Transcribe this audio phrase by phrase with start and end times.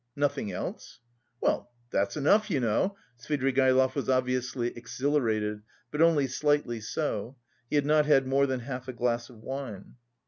[0.15, 0.99] "Nothing else?"
[1.41, 7.37] "Well, that's enough, you know," Svidrigaïlov was obviously exhilarated, but only slightly so,
[7.69, 9.97] he had not had more than half a glass of wine.